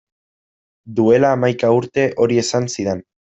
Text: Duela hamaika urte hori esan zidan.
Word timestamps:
Duela 0.99 1.29
hamaika 1.37 1.69
urte 1.81 2.07
hori 2.25 2.41
esan 2.45 2.67
zidan. 2.79 3.05